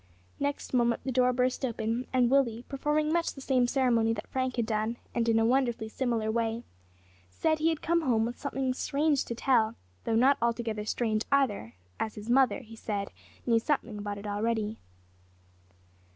[0.39, 4.55] Next moment the door burst open and Willie, performing much the same ceremony that Frank
[4.55, 6.63] had done, and in a wonderfully similar way,
[7.29, 9.75] said he had come home with something strange to tell,
[10.05, 13.09] though not altogether strange either, as his mother, he said,
[13.45, 14.79] knew something about it already.